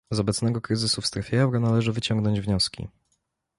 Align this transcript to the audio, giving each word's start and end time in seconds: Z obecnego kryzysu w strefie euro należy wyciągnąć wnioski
Z 0.11 0.19
obecnego 0.19 0.61
kryzysu 0.61 1.01
w 1.01 1.05
strefie 1.07 1.41
euro 1.41 1.59
należy 1.59 1.93
wyciągnąć 1.93 2.41
wnioski 2.41 2.87